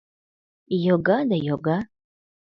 [0.85, 1.77] —Йога да йога.